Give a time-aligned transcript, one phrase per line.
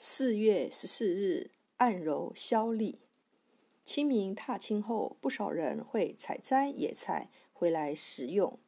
[0.00, 2.98] 四月十四日，按揉消痢。
[3.84, 8.60] 清明踏青后，不少人会采摘野菜回来食用。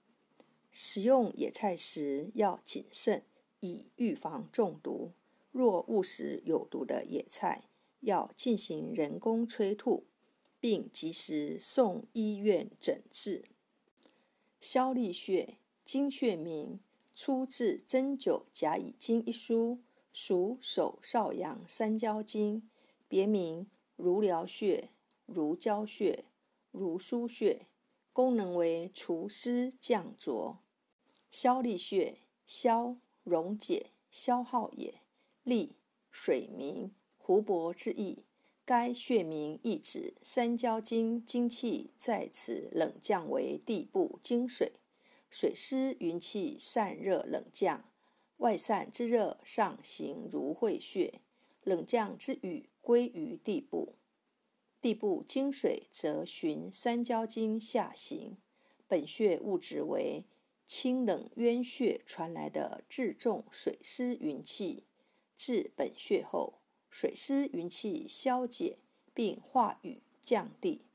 [0.73, 3.23] 食用野菜时要谨慎，
[3.61, 5.13] 以预防中毒。
[5.53, 7.69] 若误食有毒的野菜，
[8.01, 10.07] 要进行人工催吐，
[10.59, 13.45] 并及时送医院诊治。
[14.59, 16.81] 消痢穴，经穴名，
[17.15, 19.79] 出自《针灸甲乙经》一书。
[20.13, 22.69] 属手少阳三焦经，
[23.09, 24.91] 别名如髎穴、
[25.27, 26.25] 如胶穴、
[26.71, 27.67] 如腧穴，
[28.13, 30.59] 功能为除湿降浊。
[31.31, 34.95] 消痢穴，消溶解、消耗也；
[35.45, 35.77] 利
[36.11, 38.25] 水名，湖泊之意。
[38.65, 44.75] 该穴名意指三焦经精气在此冷降为地部经水，
[45.29, 47.90] 水湿云气散热冷降。
[48.41, 51.21] 外散之热上行如会穴，
[51.63, 53.97] 冷降之雨归于地部。
[54.81, 58.39] 地部经水则循三焦经下行。
[58.89, 60.25] 本穴物质为
[60.65, 64.85] 清冷渊穴传来的至重水湿云气，
[65.37, 68.79] 至本穴后，水湿云气消解，
[69.13, 70.87] 并化雨降地。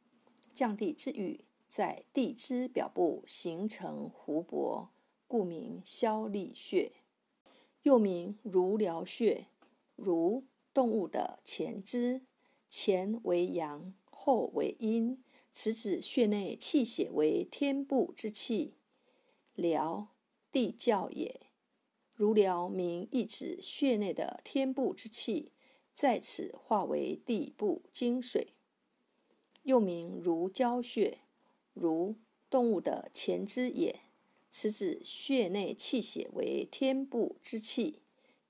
[0.52, 4.90] 降地之雨在地支表部形成湖泊，
[5.28, 6.92] 故名消痢穴。
[7.86, 9.46] 又名如髎穴，
[9.96, 12.24] 如动物的前肢，
[12.68, 18.74] 前为阳，后为阴，此指穴内气血为天部之气。
[19.56, 20.08] 髎，
[20.52, 21.42] 地教也。
[22.16, 25.52] 如髎名意指穴内的天部之气
[25.94, 28.54] 在此化为地部精水。
[29.62, 31.20] 又名如胶穴，
[31.76, 32.16] 如
[32.50, 34.05] 动物的前肢也。
[34.50, 38.00] 此指穴内气血为天部之气，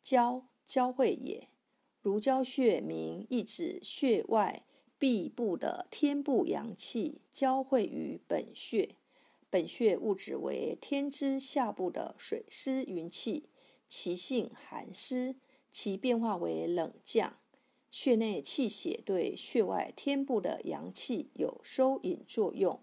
[0.04, 1.50] 交交汇也。
[2.02, 4.64] 如交穴名意指穴外
[5.00, 8.96] 壁部的天部阳气交汇于本穴。
[9.50, 13.50] 本穴物质为天之下部的水湿云气，
[13.88, 15.36] 其性寒湿，
[15.72, 17.38] 其变化为冷降。
[17.90, 22.82] 穴内气血对穴外天部的阳气有收引作用，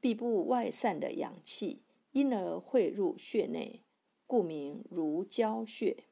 [0.00, 1.82] 壁部外散的阳气。
[2.12, 3.82] 因而汇入穴内，
[4.26, 6.04] 故名如胶穴，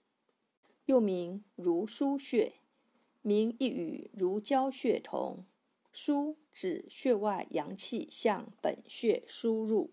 [0.86, 2.54] 又名如腧穴，
[3.22, 5.44] 名亦与如胶穴同。
[5.92, 9.90] 腧指穴外阳气向本穴输入，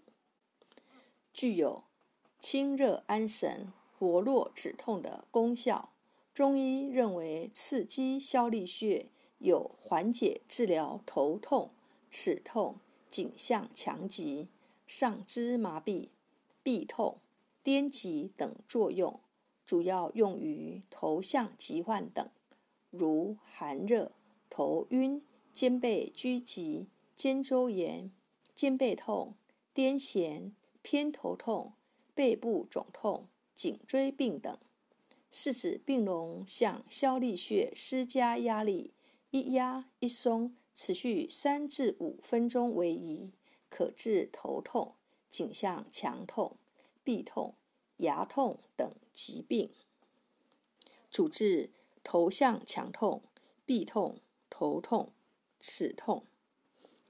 [1.34, 1.86] 具有
[2.40, 5.94] 清热安神、活络止痛的功效。
[6.34, 9.08] 中医认为，刺激消痢穴
[9.40, 11.72] 有缓解治疗头痛、
[12.12, 12.78] 齿痛、
[13.10, 14.50] 颈项强疾。
[14.88, 16.08] 上肢麻痹、
[16.64, 17.20] 痹痛、
[17.64, 19.20] 癫痫等作用，
[19.66, 22.28] 主要用于头项疾患等，
[22.90, 24.14] 如寒热、
[24.50, 25.22] 头晕、
[25.52, 28.12] 肩背拘急、肩周炎、
[28.56, 29.36] 肩背痛、
[29.76, 31.74] 癫痫、偏头痛、
[32.16, 34.58] 背部肿痛、颈椎病等。
[35.30, 38.94] 是指病人向消痢穴施加压力，
[39.32, 43.34] 一压一松，持续三至五分钟为宜。
[43.70, 44.96] 可治头痛、
[45.30, 46.58] 颈项强痛、
[47.04, 47.56] 痹痛、
[47.98, 49.72] 牙痛等疾病。
[51.10, 51.72] 主治
[52.04, 53.24] 头项强痛、
[53.66, 54.20] 痹痛、
[54.50, 55.12] 头痛、
[55.60, 56.26] 齿痛。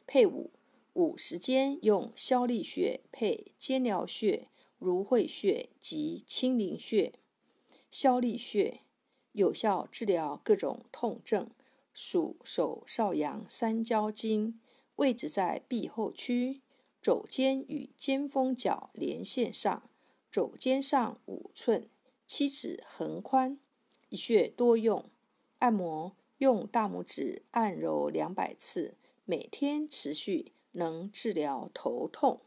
[0.06, 0.52] 配伍：
[0.94, 4.48] 五时间用消痢穴配肩髎穴、
[4.80, 7.14] 芦会穴及清陵穴。
[7.92, 8.82] 消痢穴
[9.34, 11.50] 有效治疗各种痛症，
[11.94, 14.60] 属手少阳三焦经。
[14.98, 16.62] 位置在臂后区，
[17.02, 19.90] 肘尖与肩峰角连线上，
[20.30, 21.90] 肘尖上五寸，
[22.28, 23.60] 七指横宽。
[24.10, 25.06] 一穴多用，
[25.60, 32.42] 按摩用大拇指按揉两百次，每天持续，能治疗头痛。